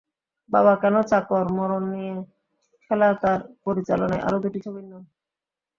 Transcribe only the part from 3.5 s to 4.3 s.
পরিচালনায়